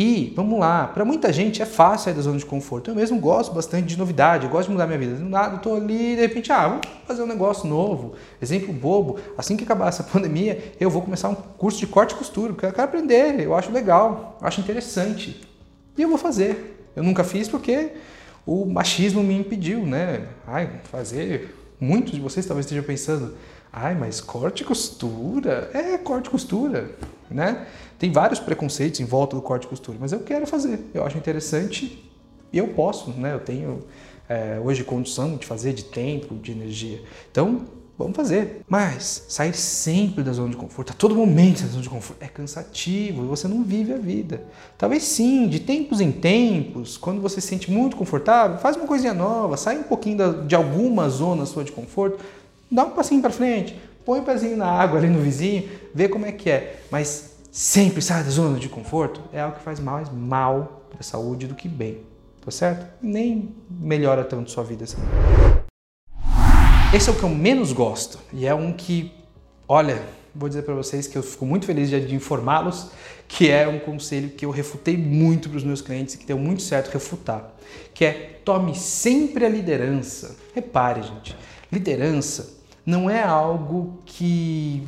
E, 0.00 0.32
vamos 0.36 0.60
lá, 0.60 0.86
para 0.86 1.04
muita 1.04 1.32
gente 1.32 1.60
é 1.60 1.66
fácil 1.66 2.04
sair 2.04 2.14
da 2.14 2.22
zona 2.22 2.38
de 2.38 2.46
conforto. 2.46 2.88
Eu 2.88 2.94
mesmo 2.94 3.18
gosto 3.18 3.52
bastante 3.52 3.88
de 3.88 3.98
novidade, 3.98 4.44
eu 4.44 4.48
gosto 4.48 4.68
de 4.68 4.72
mudar 4.74 4.86
minha 4.86 4.96
vida. 4.96 5.16
Do 5.16 5.28
nada, 5.28 5.56
eu 5.56 5.58
tô 5.58 5.74
ali, 5.74 6.14
de 6.14 6.20
repente, 6.20 6.52
ah, 6.52 6.68
vamos 6.68 6.86
fazer 7.04 7.20
um 7.20 7.26
negócio 7.26 7.68
novo. 7.68 8.14
Exemplo 8.40 8.72
bobo, 8.72 9.18
assim 9.36 9.56
que 9.56 9.64
acabar 9.64 9.88
essa 9.88 10.04
pandemia, 10.06 10.72
eu 10.78 10.88
vou 10.88 11.02
começar 11.02 11.28
um 11.28 11.34
curso 11.34 11.80
de 11.80 11.88
corte 11.88 12.14
e 12.14 12.16
costura, 12.16 12.52
porque 12.52 12.64
eu 12.64 12.70
quero 12.70 12.84
aprender, 12.84 13.40
eu 13.40 13.56
acho 13.56 13.72
legal, 13.72 14.38
eu 14.40 14.46
acho 14.46 14.60
interessante. 14.60 15.40
E 15.96 16.02
eu 16.02 16.08
vou 16.08 16.16
fazer. 16.16 16.88
Eu 16.94 17.02
nunca 17.02 17.24
fiz 17.24 17.48
porque 17.48 17.90
o 18.46 18.66
machismo 18.66 19.20
me 19.20 19.36
impediu, 19.36 19.84
né? 19.84 20.28
Ai, 20.46 20.70
fazer. 20.92 21.56
Muitos 21.80 22.12
de 22.12 22.20
vocês 22.20 22.46
talvez 22.46 22.66
estejam 22.66 22.84
pensando, 22.84 23.34
ai, 23.72 23.96
mas 23.96 24.20
corte 24.20 24.62
e 24.62 24.64
costura? 24.64 25.72
É, 25.74 25.98
corte 25.98 26.28
e 26.28 26.30
costura, 26.30 26.88
né? 27.30 27.66
Tem 27.98 28.12
vários 28.12 28.38
preconceitos 28.38 29.00
em 29.00 29.04
volta 29.04 29.36
do 29.36 29.42
corte 29.42 29.64
e 29.64 29.68
costura, 29.68 29.98
mas 30.00 30.12
eu 30.12 30.20
quero 30.20 30.46
fazer, 30.46 30.80
eu 30.94 31.04
acho 31.04 31.18
interessante 31.18 32.04
e 32.52 32.58
eu 32.58 32.68
posso, 32.68 33.10
né? 33.10 33.34
Eu 33.34 33.40
tenho 33.40 33.84
é, 34.28 34.60
hoje 34.62 34.84
condição 34.84 35.36
de 35.36 35.46
fazer, 35.46 35.72
de 35.72 35.84
tempo, 35.84 36.34
de 36.36 36.52
energia. 36.52 37.02
Então, 37.30 37.66
vamos 37.98 38.16
fazer. 38.16 38.62
Mas 38.68 39.26
sair 39.28 39.54
sempre 39.54 40.22
da 40.22 40.32
zona 40.32 40.50
de 40.50 40.56
conforto, 40.56 40.92
a 40.92 40.94
todo 40.94 41.14
momento 41.14 41.62
da 41.62 41.68
zona 41.68 41.82
de 41.82 41.88
conforto, 41.88 42.22
é 42.22 42.28
cansativo 42.28 43.24
e 43.24 43.26
você 43.26 43.48
não 43.48 43.64
vive 43.64 43.92
a 43.92 43.98
vida. 43.98 44.44
Talvez 44.78 45.02
sim, 45.02 45.48
de 45.48 45.58
tempos 45.60 46.00
em 46.00 46.12
tempos, 46.12 46.96
quando 46.96 47.20
você 47.20 47.40
se 47.40 47.48
sente 47.48 47.70
muito 47.70 47.96
confortável, 47.96 48.58
faz 48.58 48.76
uma 48.76 48.86
coisinha 48.86 49.14
nova, 49.14 49.56
sai 49.56 49.78
um 49.78 49.82
pouquinho 49.82 50.44
de 50.46 50.54
alguma 50.54 51.08
zona 51.08 51.44
sua 51.44 51.64
de 51.64 51.72
conforto, 51.72 52.24
dá 52.70 52.84
um 52.84 52.90
passinho 52.90 53.20
para 53.20 53.30
frente, 53.30 53.76
põe 54.08 54.20
o 54.20 54.22
pezinho 54.22 54.56
na 54.56 54.64
água 54.64 54.98
ali 54.98 55.06
no 55.06 55.20
vizinho, 55.20 55.68
vê 55.94 56.08
como 56.08 56.24
é 56.24 56.32
que 56.32 56.48
é. 56.48 56.80
Mas 56.90 57.36
sempre 57.52 58.00
sai 58.00 58.24
da 58.24 58.30
zona 58.30 58.58
de 58.58 58.66
conforto, 58.66 59.20
é 59.34 59.40
algo 59.42 59.58
que 59.58 59.62
faz 59.62 59.78
mais 59.78 60.10
mal 60.10 60.86
para 60.88 61.00
a 61.00 61.02
saúde 61.02 61.46
do 61.46 61.54
que 61.54 61.68
bem, 61.68 61.98
tá 62.42 62.50
certo? 62.50 62.86
Nem 63.02 63.54
melhora 63.68 64.24
tanto 64.24 64.50
sua 64.50 64.64
vida 64.64 64.84
assim. 64.84 64.96
Esse 66.94 67.10
é 67.10 67.12
o 67.12 67.16
que 67.16 67.22
eu 67.22 67.28
menos 67.28 67.70
gosto 67.70 68.18
e 68.32 68.46
é 68.46 68.54
um 68.54 68.72
que, 68.72 69.12
olha, 69.68 70.00
vou 70.34 70.48
dizer 70.48 70.62
para 70.62 70.72
vocês 70.72 71.06
que 71.06 71.18
eu 71.18 71.22
fico 71.22 71.44
muito 71.44 71.66
feliz 71.66 71.90
de, 71.90 72.14
informá-los 72.14 72.90
que 73.28 73.50
é 73.50 73.68
um 73.68 73.78
conselho 73.78 74.30
que 74.30 74.46
eu 74.46 74.50
refutei 74.50 74.96
muito 74.96 75.50
para 75.50 75.58
os 75.58 75.64
meus 75.64 75.82
clientes 75.82 76.14
e 76.14 76.18
que 76.18 76.24
deu 76.24 76.38
muito 76.38 76.62
certo 76.62 76.90
refutar, 76.90 77.54
que 77.92 78.06
é 78.06 78.40
tome 78.42 78.74
sempre 78.74 79.44
a 79.44 79.50
liderança. 79.50 80.34
Repare, 80.54 81.02
gente, 81.02 81.36
liderança 81.70 82.56
não 82.88 83.10
é 83.10 83.22
algo 83.22 83.98
que 84.06 84.82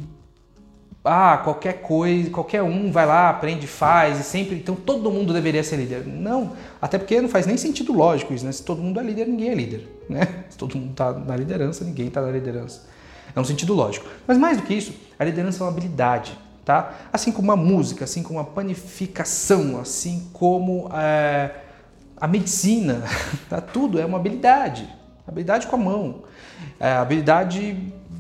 ah, 1.05 1.37
qualquer 1.45 1.83
coisa, 1.83 2.31
qualquer 2.31 2.63
um 2.63 2.91
vai 2.91 3.05
lá, 3.05 3.29
aprende, 3.29 3.67
faz, 3.67 4.19
e 4.19 4.23
sempre, 4.23 4.57
então 4.57 4.75
todo 4.75 5.11
mundo 5.11 5.35
deveria 5.35 5.63
ser 5.63 5.77
líder. 5.77 6.07
Não, 6.07 6.53
até 6.81 6.97
porque 6.97 7.21
não 7.21 7.29
faz 7.29 7.45
nem 7.45 7.59
sentido 7.59 7.93
lógico 7.93 8.33
isso, 8.33 8.47
né? 8.47 8.53
Se 8.53 8.63
todo 8.63 8.81
mundo 8.81 8.99
é 8.99 9.03
líder, 9.03 9.27
ninguém 9.29 9.51
é 9.51 9.55
líder, 9.55 9.87
né? 10.09 10.45
Se 10.49 10.57
todo 10.57 10.79
mundo 10.79 10.93
está 10.93 11.13
na 11.13 11.37
liderança, 11.37 11.85
ninguém 11.85 12.07
está 12.07 12.23
na 12.23 12.31
liderança. 12.31 12.87
É 13.37 13.39
um 13.39 13.45
sentido 13.45 13.75
lógico. 13.75 14.07
Mas 14.27 14.39
mais 14.39 14.57
do 14.57 14.63
que 14.63 14.73
isso, 14.73 14.95
a 15.19 15.25
liderança 15.25 15.63
é 15.63 15.67
uma 15.67 15.71
habilidade, 15.71 16.39
tá? 16.65 16.95
Assim 17.13 17.31
como 17.31 17.53
a 17.53 17.57
música, 17.57 18.05
assim 18.05 18.23
como 18.23 18.39
a 18.39 18.45
panificação, 18.45 19.79
assim 19.79 20.27
como 20.33 20.89
é, 20.95 21.51
a 22.17 22.27
medicina, 22.27 23.03
tá? 23.51 23.61
tudo 23.61 24.01
é 24.01 24.07
uma 24.07 24.17
habilidade. 24.17 25.00
Habilidade 25.31 25.69
com 25.69 25.77
a 25.77 25.79
mão, 25.79 26.23
é, 26.81 26.91
habilidade 26.91 27.77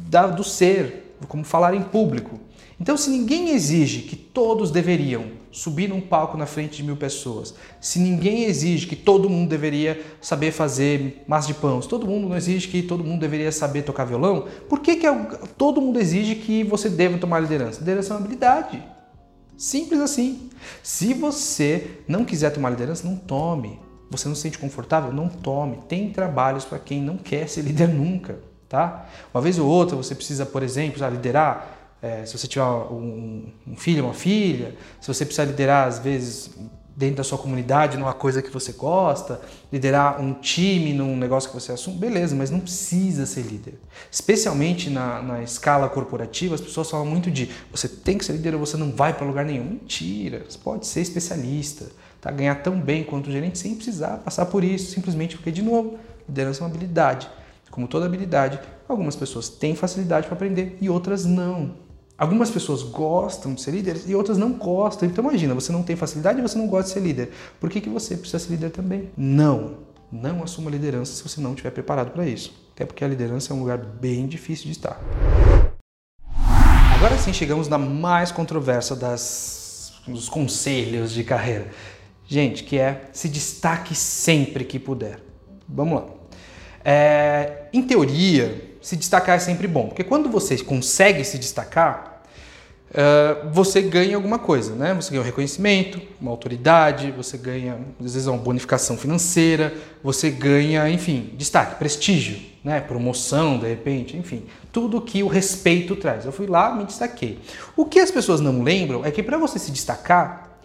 da, 0.08 0.28
do 0.28 0.44
ser, 0.44 1.16
como 1.26 1.42
falar 1.42 1.74
em 1.74 1.82
público. 1.82 2.38
Então, 2.80 2.96
se 2.96 3.10
ninguém 3.10 3.50
exige 3.50 4.02
que 4.02 4.14
todos 4.14 4.70
deveriam 4.70 5.24
subir 5.50 5.88
num 5.88 6.00
palco 6.00 6.38
na 6.38 6.46
frente 6.46 6.76
de 6.76 6.84
mil 6.84 6.96
pessoas, 6.96 7.52
se 7.80 7.98
ninguém 7.98 8.44
exige 8.44 8.86
que 8.86 8.94
todo 8.94 9.28
mundo 9.28 9.50
deveria 9.50 10.00
saber 10.20 10.52
fazer 10.52 11.24
massa 11.26 11.48
de 11.48 11.54
pão, 11.54 11.82
se 11.82 11.88
todo 11.88 12.06
mundo 12.06 12.28
não 12.28 12.36
exige 12.36 12.68
que 12.68 12.80
todo 12.80 13.02
mundo 13.02 13.20
deveria 13.20 13.50
saber 13.50 13.82
tocar 13.82 14.04
violão, 14.04 14.46
por 14.68 14.78
que, 14.78 14.94
que 14.94 15.06
todo 15.58 15.80
mundo 15.80 15.98
exige 15.98 16.36
que 16.36 16.62
você 16.62 16.88
deva 16.88 17.18
tomar 17.18 17.40
liderança? 17.40 17.80
Liderança 17.80 18.14
é 18.14 18.16
uma 18.16 18.20
habilidade. 18.20 18.80
Simples 19.56 20.00
assim. 20.00 20.48
Se 20.80 21.12
você 21.12 21.98
não 22.06 22.24
quiser 22.24 22.50
tomar 22.50 22.70
liderança, 22.70 23.06
não 23.06 23.16
tome. 23.16 23.80
Você 24.10 24.28
não 24.28 24.34
se 24.34 24.42
sente 24.42 24.58
confortável? 24.58 25.12
Não 25.12 25.28
tome. 25.28 25.78
Tem 25.88 26.10
trabalhos 26.10 26.64
para 26.64 26.78
quem 26.78 27.00
não 27.00 27.16
quer 27.16 27.48
ser 27.48 27.62
líder 27.62 27.88
nunca, 27.88 28.38
tá? 28.68 29.06
Uma 29.32 29.40
vez 29.40 29.58
ou 29.58 29.68
outra 29.68 29.96
você 29.96 30.14
precisa, 30.14 30.44
por 30.44 30.62
exemplo, 30.62 31.06
liderar 31.08 31.78
é, 32.02 32.24
se 32.24 32.36
você 32.36 32.46
tiver 32.46 32.64
um, 32.64 33.52
um, 33.66 33.76
filho, 33.76 34.04
uma 34.04 34.14
filha, 34.14 34.74
se 35.00 35.12
você 35.12 35.24
precisar 35.24 35.44
liderar, 35.44 35.86
às 35.86 35.98
vezes, 35.98 36.50
dentro 37.00 37.16
da 37.16 37.24
sua 37.24 37.38
comunidade, 37.38 37.96
numa 37.96 38.12
coisa 38.12 38.42
que 38.42 38.50
você 38.50 38.72
gosta, 38.72 39.40
liderar 39.72 40.20
um 40.20 40.34
time 40.34 40.92
num 40.92 41.16
negócio 41.16 41.48
que 41.48 41.58
você 41.58 41.72
assume, 41.72 41.96
beleza, 41.96 42.36
mas 42.36 42.50
não 42.50 42.60
precisa 42.60 43.24
ser 43.24 43.40
líder. 43.40 43.72
Especialmente 44.10 44.90
na, 44.90 45.22
na 45.22 45.42
escala 45.42 45.88
corporativa, 45.88 46.54
as 46.54 46.60
pessoas 46.60 46.90
falam 46.90 47.06
muito 47.06 47.30
de 47.30 47.50
você 47.72 47.88
tem 47.88 48.18
que 48.18 48.24
ser 48.24 48.34
líder 48.34 48.52
ou 48.52 48.60
você 48.60 48.76
não 48.76 48.92
vai 48.92 49.14
para 49.14 49.26
lugar 49.26 49.46
nenhum. 49.46 49.64
Mentira, 49.64 50.44
você 50.46 50.58
pode 50.58 50.86
ser 50.86 51.00
especialista, 51.00 51.86
tá? 52.20 52.30
ganhar 52.30 52.56
tão 52.56 52.78
bem 52.78 53.02
quanto 53.02 53.28
o 53.28 53.32
gerente 53.32 53.58
sem 53.58 53.74
precisar 53.74 54.18
passar 54.18 54.44
por 54.44 54.62
isso, 54.62 54.92
simplesmente 54.92 55.36
porque, 55.36 55.50
de 55.50 55.62
novo, 55.62 55.98
liderança 56.28 56.60
é 56.60 56.62
uma 56.64 56.68
habilidade. 56.68 57.30
Como 57.70 57.88
toda 57.88 58.04
habilidade, 58.04 58.60
algumas 58.86 59.16
pessoas 59.16 59.48
têm 59.48 59.74
facilidade 59.74 60.26
para 60.26 60.36
aprender 60.36 60.76
e 60.82 60.90
outras 60.90 61.24
não. 61.24 61.88
Algumas 62.20 62.50
pessoas 62.50 62.82
gostam 62.82 63.54
de 63.54 63.62
ser 63.62 63.70
líderes 63.70 64.06
e 64.06 64.14
outras 64.14 64.36
não 64.36 64.52
gostam. 64.52 65.08
Então 65.08 65.24
imagina, 65.24 65.54
você 65.54 65.72
não 65.72 65.82
tem 65.82 65.96
facilidade 65.96 66.38
e 66.38 66.42
você 66.42 66.58
não 66.58 66.66
gosta 66.66 66.88
de 66.88 66.92
ser 66.92 67.00
líder. 67.00 67.30
Por 67.58 67.70
que, 67.70 67.80
que 67.80 67.88
você 67.88 68.14
precisa 68.14 68.38
ser 68.38 68.50
líder 68.50 68.68
também? 68.68 69.08
Não. 69.16 69.78
Não 70.12 70.42
assuma 70.42 70.70
liderança 70.70 71.14
se 71.14 71.22
você 71.22 71.40
não 71.40 71.52
estiver 71.52 71.70
preparado 71.70 72.10
para 72.10 72.26
isso. 72.26 72.52
Até 72.74 72.84
porque 72.84 73.02
a 73.02 73.08
liderança 73.08 73.54
é 73.54 73.56
um 73.56 73.60
lugar 73.60 73.78
bem 73.78 74.26
difícil 74.26 74.66
de 74.66 74.72
estar. 74.72 75.00
Agora 76.94 77.16
sim 77.16 77.32
chegamos 77.32 77.68
na 77.68 77.78
mais 77.78 78.30
controversa 78.30 78.94
das, 78.94 79.94
dos 80.06 80.28
conselhos 80.28 81.12
de 81.12 81.24
carreira. 81.24 81.68
Gente, 82.26 82.64
que 82.64 82.78
é 82.78 83.08
se 83.14 83.30
destaque 83.30 83.94
sempre 83.94 84.66
que 84.66 84.78
puder. 84.78 85.22
Vamos 85.66 86.02
lá. 86.02 86.06
É, 86.84 87.68
em 87.72 87.82
teoria, 87.82 88.76
se 88.82 88.94
destacar 88.94 89.36
é 89.36 89.38
sempre 89.38 89.66
bom, 89.66 89.86
porque 89.88 90.04
quando 90.04 90.28
você 90.28 90.58
consegue 90.58 91.24
se 91.24 91.38
destacar, 91.38 92.09
Uh, 92.90 93.48
você 93.52 93.80
ganha 93.80 94.16
alguma 94.16 94.38
coisa, 94.38 94.74
né? 94.74 94.92
Você 94.94 95.10
ganha 95.10 95.22
um 95.22 95.24
reconhecimento, 95.24 96.00
uma 96.20 96.32
autoridade, 96.32 97.12
você 97.12 97.38
ganha, 97.38 97.78
às 98.00 98.14
vezes, 98.14 98.26
uma 98.26 98.36
bonificação 98.36 98.96
financeira, 98.96 99.72
você 100.02 100.28
ganha, 100.28 100.90
enfim, 100.90 101.32
destaque, 101.36 101.76
prestígio, 101.76 102.40
né? 102.64 102.80
Promoção, 102.80 103.60
de 103.60 103.68
repente, 103.68 104.16
enfim, 104.16 104.44
tudo 104.72 105.00
que 105.00 105.22
o 105.22 105.28
respeito 105.28 105.94
traz. 105.94 106.24
Eu 106.24 106.32
fui 106.32 106.48
lá, 106.48 106.74
me 106.74 106.84
destaquei. 106.84 107.38
O 107.76 107.84
que 107.84 108.00
as 108.00 108.10
pessoas 108.10 108.40
não 108.40 108.60
lembram 108.60 109.04
é 109.04 109.12
que 109.12 109.22
para 109.22 109.38
você 109.38 109.56
se 109.56 109.70
destacar, 109.70 110.58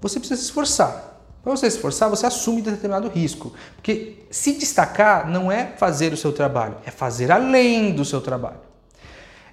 você 0.00 0.20
precisa 0.20 0.40
se 0.40 0.46
esforçar. 0.46 1.10
Para 1.42 1.50
você 1.50 1.68
se 1.68 1.76
esforçar, 1.76 2.08
você 2.08 2.24
assume 2.24 2.62
determinado 2.62 3.08
risco. 3.08 3.52
Porque 3.74 4.18
se 4.30 4.52
destacar 4.52 5.28
não 5.28 5.50
é 5.50 5.72
fazer 5.76 6.12
o 6.12 6.16
seu 6.16 6.32
trabalho, 6.32 6.76
é 6.86 6.92
fazer 6.92 7.32
além 7.32 7.92
do 7.92 8.04
seu 8.04 8.20
trabalho 8.20 8.71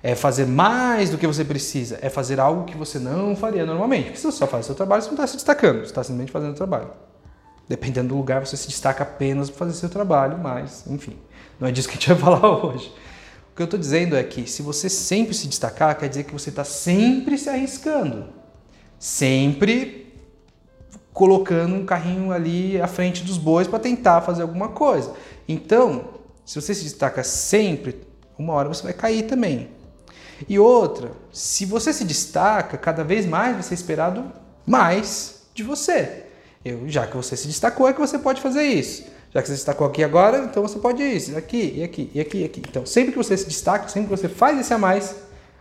é 0.02 0.16
fazer 0.16 0.46
mais 0.46 1.10
do 1.10 1.18
que 1.18 1.28
você 1.28 1.44
precisa, 1.44 2.00
é 2.02 2.10
fazer 2.10 2.40
algo 2.40 2.64
que 2.64 2.78
você 2.78 2.98
não 2.98 3.36
faria 3.36 3.66
normalmente. 3.66 4.06
Porque 4.06 4.18
se 4.18 4.24
você 4.24 4.38
só 4.38 4.48
faz 4.48 4.66
o 4.66 4.68
seu 4.68 4.76
trabalho, 4.76 5.02
você 5.02 5.10
não 5.10 5.16
está 5.16 5.28
se 5.28 5.36
destacando, 5.36 5.80
você 5.80 5.86
está 5.86 6.04
simplesmente 6.04 6.32
fazendo 6.32 6.52
o 6.52 6.56
trabalho. 6.56 6.92
Dependendo 7.68 8.10
do 8.10 8.18
lugar, 8.18 8.46
você 8.46 8.56
se 8.56 8.68
destaca 8.68 9.04
apenas 9.04 9.50
para 9.50 9.60
fazer 9.60 9.74
seu 9.74 9.90
trabalho, 9.90 10.38
mas, 10.38 10.86
enfim, 10.88 11.18
não 11.60 11.68
é 11.68 11.72
disso 11.72 11.88
que 11.88 11.96
a 11.96 11.98
gente 11.98 12.14
vai 12.14 12.18
falar 12.40 12.66
hoje. 12.66 12.94
O 13.52 13.56
que 13.56 13.62
eu 13.62 13.66
estou 13.66 13.80
dizendo 13.80 14.16
é 14.16 14.24
que 14.24 14.50
se 14.50 14.62
você 14.62 14.90
sempre 14.90 15.34
se 15.34 15.48
destacar, 15.48 15.98
quer 15.98 16.08
dizer 16.08 16.24
que 16.24 16.34
você 16.34 16.50
está 16.50 16.64
sempre 16.64 17.38
se 17.38 17.50
arriscando, 17.50 18.30
sempre 18.98 20.00
colocando 21.12 21.76
um 21.76 21.86
carrinho 21.86 22.32
ali 22.32 22.82
à 22.82 22.88
frente 22.88 23.24
dos 23.26 23.38
bois 23.38 23.68
para 23.68 23.78
tentar 23.78 24.22
fazer 24.22 24.44
alguma 24.44 24.70
coisa. 24.70 25.14
Então, 25.48 26.06
se 26.46 26.60
você 26.60 26.74
se 26.74 26.86
destaca 26.86 27.22
sempre, 27.24 28.02
uma 28.38 28.54
hora 28.54 28.70
você 28.70 28.84
vai 28.84 28.94
cair 28.94 29.24
também. 29.24 29.79
E 30.48 30.58
outra, 30.58 31.12
se 31.32 31.66
você 31.66 31.92
se 31.92 32.04
destaca, 32.04 32.78
cada 32.78 33.04
vez 33.04 33.26
mais 33.26 33.54
vai 33.54 33.64
ser 33.64 33.74
esperado 33.74 34.32
mais 34.66 35.44
de 35.54 35.64
você. 35.64 36.26
Eu, 36.64 36.88
já 36.88 37.08
que 37.08 37.16
você 37.16 37.36
se 37.36 37.48
destacou, 37.48 37.88
é 37.88 37.94
que 37.94 38.00
você 38.00 38.20
pode 38.20 38.42
fazer 38.42 38.64
isso. 38.64 39.04
Já 39.34 39.42
que 39.42 39.48
você 39.48 39.54
se 39.54 39.60
destacou 39.60 39.88
aqui 39.88 40.04
agora, 40.04 40.46
então 40.46 40.64
você 40.64 40.80
pode 40.80 41.04
isso, 41.04 41.38
aqui, 41.38 41.74
e 41.76 41.84
aqui, 41.84 42.12
e 42.14 42.20
aqui, 42.20 42.38
e 42.40 42.46
aqui. 42.46 42.62
Então, 42.68 42.86
sempre 42.86 43.12
que 43.12 43.18
você 43.18 43.38
se 43.38 43.48
destaca, 43.48 43.88
sempre 43.88 44.10
que 44.10 44.18
você 44.18 44.28
faz 44.28 44.60
esse 44.60 44.74
a 44.74 44.78
mais, 44.78 45.16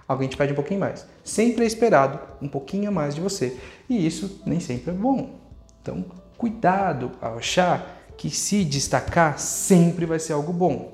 alguém 0.07 0.29
te 0.29 0.37
pede 0.37 0.53
um 0.53 0.57
pouquinho 0.57 0.81
mais. 0.81 1.07
Sempre 1.23 1.65
é 1.65 1.67
esperado 1.67 2.19
um 2.41 2.49
pouquinho 2.49 2.89
a 2.89 2.93
mais 2.93 3.15
de 3.15 3.21
você. 3.21 3.57
E 3.89 4.07
isso 4.07 4.41
nem 4.47 4.59
sempre 4.59 4.91
é 4.91 4.95
bom. 4.95 5.39
Então, 5.83 6.05
cuidado 6.37 7.13
ao 7.21 7.39
achar 7.39 7.99
que 8.17 8.31
se 8.31 8.65
destacar 8.65 9.39
sempre 9.39 10.07
vai 10.07 10.19
ser 10.19 10.33
algo 10.33 10.53
bom. 10.53 10.93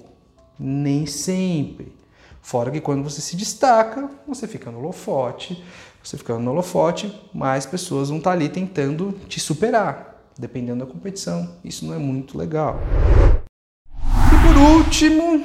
Nem 0.58 1.06
sempre. 1.06 1.92
Fora 2.44 2.70
que 2.70 2.78
quando 2.78 3.02
você 3.02 3.22
se 3.22 3.36
destaca, 3.36 4.06
você 4.28 4.46
fica 4.46 4.70
no 4.70 4.78
holofote, 4.78 5.64
você 6.02 6.18
ficando 6.18 6.40
no 6.40 6.50
holofote, 6.50 7.10
mais 7.32 7.64
pessoas 7.64 8.10
vão 8.10 8.18
estar 8.18 8.32
ali 8.32 8.50
tentando 8.50 9.12
te 9.26 9.40
superar, 9.40 10.30
dependendo 10.38 10.84
da 10.84 10.92
competição. 10.92 11.56
Isso 11.64 11.86
não 11.86 11.94
é 11.94 11.98
muito 11.98 12.36
legal. 12.36 12.78
E 13.88 14.46
por 14.46 14.76
último, 14.76 15.42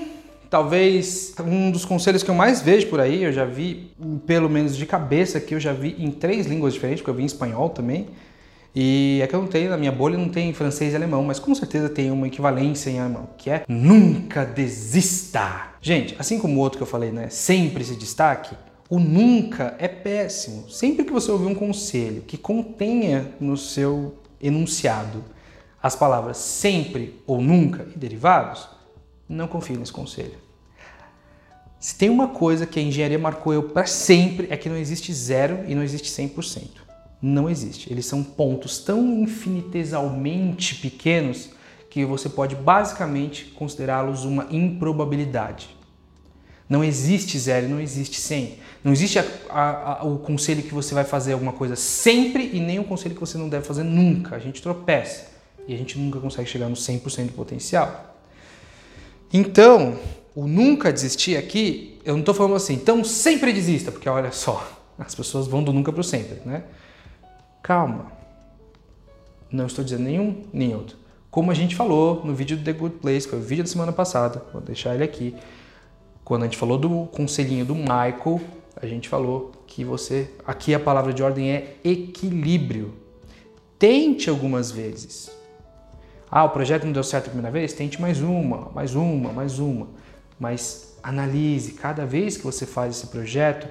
talvez 0.49 1.33
um 1.39 1.71
dos 1.71 1.85
conselhos 1.85 2.21
que 2.21 2.29
eu 2.29 2.35
mais 2.35 2.61
vejo 2.61 2.87
por 2.87 2.99
aí, 2.99 3.23
eu 3.23 3.31
já 3.31 3.45
vi, 3.45 3.93
pelo 4.27 4.49
menos 4.49 4.75
de 4.75 4.85
cabeça, 4.85 5.39
que 5.39 5.55
eu 5.55 5.59
já 5.59 5.71
vi 5.71 5.95
em 5.97 6.11
três 6.11 6.47
línguas 6.47 6.73
diferentes, 6.73 7.01
porque 7.01 7.11
eu 7.11 7.15
vi 7.15 7.23
em 7.23 7.27
espanhol 7.27 7.69
também, 7.69 8.09
e 8.81 9.19
é 9.21 9.27
que 9.27 9.35
eu 9.35 9.41
não 9.41 9.47
tenho, 9.49 9.69
na 9.69 9.75
minha 9.75 9.91
bolha 9.91 10.17
não 10.17 10.29
tem 10.29 10.53
francês 10.53 10.93
e 10.93 10.95
alemão, 10.95 11.21
mas 11.21 11.37
com 11.37 11.53
certeza 11.53 11.89
tem 11.89 12.09
uma 12.11 12.27
equivalência 12.27 12.89
em 12.89 12.97
alemão, 12.97 13.27
que 13.37 13.49
é 13.49 13.65
nunca 13.67 14.45
desista. 14.45 15.73
Gente, 15.81 16.15
assim 16.17 16.39
como 16.39 16.55
o 16.55 16.59
outro 16.59 16.77
que 16.77 16.83
eu 16.83 16.87
falei, 16.87 17.11
né, 17.11 17.27
sempre 17.27 17.83
se 17.83 17.93
destaque, 17.97 18.55
o 18.89 18.97
nunca 18.97 19.75
é 19.79 19.89
péssimo. 19.89 20.69
Sempre 20.69 21.03
que 21.03 21.11
você 21.11 21.29
ouvir 21.29 21.47
um 21.47 21.55
conselho 21.55 22.21
que 22.21 22.37
contenha 22.37 23.33
no 23.37 23.57
seu 23.57 24.17
enunciado 24.41 25.25
as 25.83 25.97
palavras 25.97 26.37
sempre 26.37 27.21
ou 27.27 27.41
nunca 27.41 27.85
e 27.93 27.99
derivados, 27.99 28.69
não 29.27 29.49
confie 29.49 29.75
nesse 29.75 29.91
conselho. 29.91 30.37
Se 31.81 31.97
tem 31.97 32.09
uma 32.09 32.29
coisa 32.29 32.65
que 32.65 32.79
a 32.79 32.81
engenharia 32.81 33.19
marcou 33.19 33.53
eu 33.53 33.63
para 33.63 33.85
sempre 33.85 34.47
é 34.49 34.55
que 34.55 34.69
não 34.69 34.77
existe 34.77 35.13
zero 35.13 35.65
e 35.67 35.75
não 35.75 35.83
existe 35.83 36.09
100% 36.09 36.87
não 37.21 37.49
existe. 37.49 37.91
Eles 37.91 38.05
são 38.05 38.23
pontos 38.23 38.79
tão 38.79 39.21
infinitesimamente 39.21 40.75
pequenos 40.75 41.49
que 41.89 42.05
você 42.05 42.29
pode 42.29 42.55
basicamente 42.55 43.45
considerá-los 43.45 44.23
uma 44.23 44.47
improbabilidade. 44.51 45.69
Não 46.69 46.83
existe 46.83 47.37
zero, 47.39 47.67
não 47.67 47.79
existe 47.79 48.21
cem. 48.21 48.59
Não 48.83 48.91
existe 48.91 49.17
a, 49.17 49.25
a, 49.49 49.99
a, 50.01 50.03
o 50.03 50.19
conselho 50.19 50.61
que 50.61 50.73
você 50.73 50.93
vai 50.93 51.03
fazer 51.03 51.33
alguma 51.33 51.51
coisa 51.51 51.75
sempre 51.75 52.51
e 52.53 52.59
nem 52.59 52.79
o 52.79 52.83
conselho 52.83 53.15
que 53.15 53.21
você 53.21 53.37
não 53.37 53.49
deve 53.49 53.65
fazer 53.65 53.83
nunca. 53.83 54.35
A 54.35 54.39
gente 54.39 54.61
tropeça 54.61 55.31
e 55.67 55.73
a 55.73 55.77
gente 55.77 55.97
nunca 55.97 56.19
consegue 56.19 56.47
chegar 56.47 56.69
no 56.69 56.75
100% 56.75 57.25
do 57.25 57.33
potencial. 57.33 58.15
Então, 59.33 59.97
o 60.35 60.47
nunca 60.47 60.93
desistir 60.93 61.37
aqui, 61.37 61.99
eu 62.05 62.13
não 62.13 62.21
estou 62.21 62.33
falando 62.33 62.55
assim, 62.55 62.73
então 62.73 63.03
sempre 63.03 63.51
desista, 63.51 63.91
porque 63.91 64.07
olha 64.07 64.31
só, 64.31 64.67
as 64.97 65.13
pessoas 65.13 65.47
vão 65.47 65.63
do 65.63 65.73
nunca 65.73 65.91
para 65.91 66.01
o 66.01 66.03
sempre, 66.03 66.39
né? 66.45 66.63
Calma. 67.61 68.11
Não 69.51 69.65
estou 69.65 69.83
dizendo 69.83 70.03
nenhum 70.03 70.43
nem 70.53 70.75
outro. 70.75 70.97
Como 71.31 71.51
a 71.51 71.53
gente 71.53 71.75
falou 71.75 72.25
no 72.25 72.33
vídeo 72.33 72.57
do 72.57 72.63
The 72.63 72.73
Good 72.73 72.95
Place, 72.95 73.27
foi 73.27 73.39
o 73.39 73.41
vídeo 73.41 73.63
da 73.63 73.69
semana 73.69 73.91
passada, 73.91 74.43
vou 74.51 74.61
deixar 74.61 74.95
ele 74.95 75.03
aqui. 75.03 75.35
Quando 76.23 76.43
a 76.43 76.45
gente 76.45 76.57
falou 76.57 76.77
do 76.77 77.05
conselhinho 77.07 77.65
do 77.65 77.75
Michael, 77.75 78.41
a 78.75 78.85
gente 78.85 79.09
falou 79.09 79.51
que 79.67 79.83
você, 79.83 80.31
aqui 80.45 80.73
a 80.73 80.79
palavra 80.79 81.13
de 81.13 81.21
ordem 81.21 81.51
é 81.51 81.75
equilíbrio. 81.83 82.93
Tente 83.77 84.29
algumas 84.29 84.71
vezes. 84.71 85.31
Ah, 86.31 86.43
o 86.43 86.49
projeto 86.49 86.85
não 86.85 86.91
deu 86.91 87.03
certo 87.03 87.27
a 87.27 87.29
primeira 87.29 87.51
vez? 87.51 87.73
Tente 87.73 87.99
mais 87.99 88.21
uma, 88.21 88.69
mais 88.73 88.95
uma, 88.95 89.31
mais 89.31 89.59
uma. 89.59 89.87
Mas 90.39 90.97
analise, 91.01 91.73
cada 91.73 92.05
vez 92.05 92.37
que 92.37 92.43
você 92.43 92.65
faz 92.65 92.97
esse 92.97 93.07
projeto, 93.07 93.67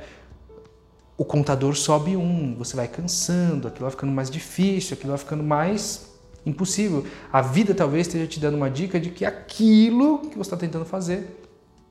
o 1.19 1.25
contador 1.25 1.75
sobe 1.75 2.17
um, 2.17 2.55
você 2.55 2.77
vai 2.77 2.87
cansando, 2.87 3.67
aquilo 3.67 3.83
vai 3.83 3.91
ficando 3.91 4.13
mais 4.13 4.31
difícil, 4.31 4.95
aquilo 4.95 5.11
vai 5.11 5.19
ficando 5.19 5.43
mais 5.43 6.09
impossível. 6.47 7.05
A 7.33 7.43
vida 7.43 7.75
talvez 7.75 8.07
esteja 8.07 8.29
te 8.29 8.39
dando 8.39 8.57
uma 8.57 8.71
dica 8.71 9.01
de 9.01 9.11
que 9.11 9.25
aquilo 9.25 10.21
que 10.21 10.39
você 10.39 10.43
está 10.43 10.57
tentando 10.57 10.85
fazer 10.85 11.45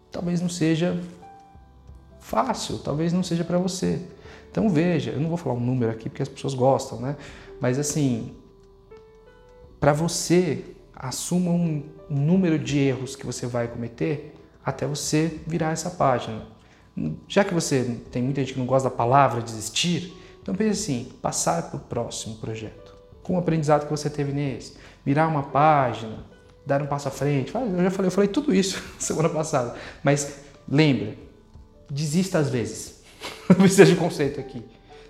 talvez 0.09 0.39
não 0.39 0.47
seja 0.47 0.97
fácil, 2.21 2.79
talvez 2.79 3.11
não 3.11 3.21
seja 3.21 3.43
para 3.43 3.57
você. 3.57 4.01
Então 4.49 4.69
veja, 4.69 5.11
eu 5.11 5.19
não 5.19 5.27
vou 5.27 5.37
falar 5.37 5.55
um 5.55 5.59
número 5.59 5.91
aqui 5.91 6.09
porque 6.09 6.23
as 6.23 6.29
pessoas 6.29 6.53
gostam, 6.53 7.01
né? 7.01 7.17
Mas 7.59 7.77
assim, 7.77 8.33
para 9.77 9.91
você, 9.91 10.63
assuma 10.95 11.51
um 11.51 11.83
número 12.09 12.57
de 12.57 12.79
erros 12.79 13.13
que 13.13 13.25
você 13.25 13.45
vai 13.45 13.67
cometer 13.67 14.33
até 14.65 14.87
você 14.87 15.37
virar 15.45 15.71
essa 15.71 15.89
página. 15.89 16.56
Já 17.27 17.43
que 17.43 17.53
você 17.53 17.99
tem 18.11 18.23
muita 18.23 18.41
gente 18.41 18.53
que 18.53 18.59
não 18.59 18.65
gosta 18.65 18.89
da 18.89 18.95
palavra 18.95 19.41
desistir, 19.41 20.13
então 20.41 20.55
pense 20.55 20.81
assim, 20.81 21.11
passar 21.21 21.69
para 21.69 21.77
o 21.77 21.79
próximo 21.79 22.35
projeto. 22.35 22.95
Com 23.21 23.35
o 23.35 23.37
aprendizado 23.37 23.85
que 23.85 23.91
você 23.91 24.09
teve 24.09 24.31
nesse, 24.31 24.77
virar 25.05 25.27
uma 25.27 25.43
página, 25.43 26.25
dar 26.65 26.81
um 26.81 26.87
passo 26.87 27.07
à 27.07 27.11
frente. 27.11 27.53
Eu 27.53 27.83
já 27.83 27.91
falei, 27.91 28.07
eu 28.07 28.11
falei 28.11 28.27
tudo 28.29 28.53
isso 28.53 28.81
semana 28.97 29.29
passada, 29.29 29.75
mas 30.03 30.39
lembra, 30.67 31.15
desista 31.89 32.39
às 32.39 32.49
vezes. 32.49 33.03
Não 33.49 33.57
precisa 33.57 33.85
de 33.85 33.95
conceito 33.95 34.39
aqui, 34.39 34.63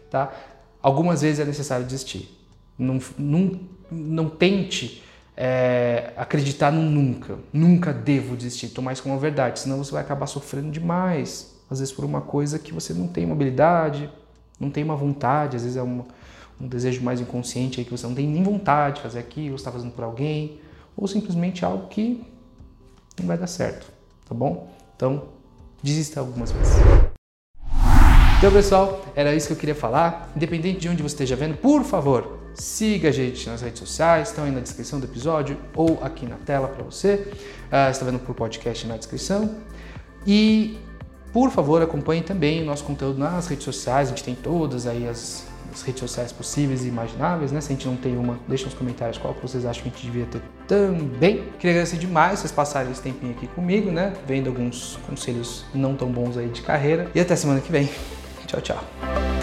tá? 0.10 0.34
Algumas 0.82 1.22
vezes 1.22 1.40
é 1.40 1.46
necessário 1.46 1.86
desistir. 1.86 2.34
Não, 2.78 3.00
não, 3.18 3.60
não 3.90 4.30
tente 4.30 5.04
é, 5.36 6.14
acreditar 6.16 6.72
no 6.72 6.84
nunca. 6.84 7.40
Nunca 7.52 7.92
devo 7.92 8.36
desistir. 8.38 8.70
Tomar 8.70 8.94
isso 8.94 9.02
como 9.02 9.18
verdade, 9.18 9.60
senão 9.60 9.84
você 9.84 9.92
vai 9.92 10.04
acabar 10.04 10.28
sofrendo 10.28 10.70
demais. 10.70 11.57
Às 11.70 11.80
vezes 11.80 11.94
por 11.94 12.06
uma 12.06 12.22
coisa 12.22 12.58
que 12.58 12.74
você 12.74 12.94
não 12.94 13.08
tem 13.08 13.26
uma 13.26 13.34
habilidade, 13.34 14.10
não 14.60 14.70
tem 14.70 14.84
uma 14.84 14.96
vontade, 14.96 15.56
às 15.56 15.64
vezes 15.64 15.78
é 15.78 15.84
um 15.84 16.04
desejo 16.60 17.04
mais 17.04 17.22
inconsciente 17.22 17.80
aí 17.80 17.86
que 17.86 17.92
você 17.92 18.08
não 18.08 18.16
tem 18.16 18.28
nem 18.28 18.44
vontade 18.44 18.98
de 18.98 19.02
fazer 19.02 19.20
aquilo, 19.20 19.58
você 19.58 19.62
está 19.62 19.72
fazendo 19.72 19.92
por 19.92 20.04
alguém, 20.04 20.60
ou 20.96 21.08
simplesmente 21.08 21.64
algo 21.64 21.88
que 21.88 22.26
não 23.20 23.28
vai 23.28 23.38
dar 23.38 23.48
certo, 23.48 23.92
tá 24.28 24.34
bom? 24.34 24.70
Então, 24.96 25.26
desista 25.84 26.20
algumas 26.20 26.52
vezes. 26.52 26.76
Então, 28.38 28.52
pessoal, 28.52 29.04
era 29.16 29.34
isso 29.34 29.48
que 29.48 29.54
eu 29.54 29.58
queria 29.58 29.76
falar. 29.76 30.32
Independente 30.36 30.80
de 30.80 30.90
onde 30.90 31.02
você 31.02 31.16
esteja 31.16 31.36
vendo, 31.36 31.58
por 31.58 31.84
favor, 31.84 32.38
siga 32.54 33.10
a 33.10 33.12
gente 33.12 33.50
nas 33.50 33.62
redes 33.62 33.80
sociais, 33.80 34.30
estão 34.30 34.44
aí 34.44 34.52
na 34.52 34.60
descrição 34.60 35.00
do 35.00 35.06
episódio 35.06 35.58
ou 35.76 36.00
aqui 36.04 36.26
na 36.26 36.36
tela 36.36 36.68
para 36.68 36.84
você. 36.84 37.32
Uh, 37.72 37.90
está 37.90 38.06
vendo 38.06 38.20
por 38.20 38.36
podcast 38.36 38.86
na 38.86 38.96
descrição. 38.98 39.56
E, 40.26 40.78
por 41.32 41.52
favor, 41.52 41.82
acompanhe 41.82 42.22
também 42.22 42.62
o 42.62 42.66
nosso 42.66 42.84
conteúdo 42.84 43.20
nas 43.20 43.48
redes 43.48 43.66
sociais. 43.66 44.08
A 44.08 44.12
gente 44.12 44.24
tem 44.24 44.36
todas 44.36 44.88
aí 44.88 45.08
as, 45.08 45.46
as 45.74 45.82
redes 45.82 46.00
sociais 46.00 46.32
possíveis 46.32 46.84
e 46.84 46.88
imagináveis, 46.88 47.52
né? 47.52 47.62
Se 47.62 47.72
a 47.72 47.76
gente 47.76 47.88
não 47.88 47.96
tem 47.96 48.18
uma, 48.18 48.40
deixa 48.48 48.66
nos 48.66 48.74
comentários 48.74 49.18
qual 49.18 49.34
que 49.34 49.42
vocês 49.42 49.66
acham 49.66 49.84
que 49.84 49.90
a 49.90 49.92
gente 49.92 50.06
devia 50.06 50.26
ter 50.26 50.42
também. 50.68 51.44
Queria 51.60 51.72
agradecer 51.72 51.98
demais 51.98 52.40
vocês 52.40 52.52
passarem 52.52 52.92
esse 52.92 53.02
tempinho 53.02 53.32
aqui 53.34 53.48
comigo, 53.48 53.92
né? 53.92 54.14
Vendo 54.26 54.48
alguns 54.48 54.98
conselhos 55.08 55.66
não 55.74 55.96
tão 55.96 56.10
bons 56.10 56.38
aí 56.38 56.48
de 56.48 56.62
carreira. 56.62 57.10
E 57.14 57.20
até 57.20 57.36
semana 57.36 57.62
que 57.62 57.72
vem. 57.72 57.90
Tchau, 58.48 58.62
tchau. 58.62 59.37